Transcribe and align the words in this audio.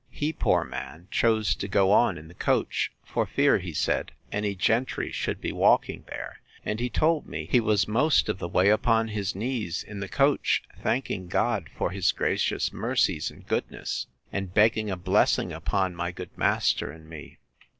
He, 0.09 0.33
poor 0.33 0.63
man, 0.63 1.09
chose 1.11 1.53
to 1.53 1.67
go 1.67 1.91
on 1.91 2.17
in 2.17 2.27
the 2.27 2.33
coach, 2.33 2.91
for 3.03 3.27
fear, 3.27 3.59
he 3.59 3.71
said, 3.71 4.13
any 4.31 4.55
gentry 4.55 5.11
should 5.11 5.39
be 5.39 5.51
walking 5.51 6.05
there; 6.07 6.41
and 6.65 6.79
he 6.79 6.89
told 6.89 7.27
me, 7.27 7.47
he 7.51 7.59
was 7.59 7.87
most 7.87 8.27
of 8.27 8.39
the 8.39 8.47
way 8.47 8.69
upon 8.69 9.09
his 9.09 9.35
knees 9.35 9.83
in 9.83 9.99
the 9.99 10.09
coach, 10.09 10.63
thanking 10.81 11.27
God 11.27 11.69
for 11.77 11.91
his 11.91 12.11
gracious 12.13 12.73
mercies 12.73 13.29
and 13.29 13.45
goodness; 13.45 14.07
and 14.33 14.55
begging 14.55 14.89
a 14.89 14.97
blessing 14.97 15.53
upon 15.53 15.95
my 15.95 16.11
good 16.11 16.35
master 16.35 16.89
and 16.91 17.07
me. 17.07 17.37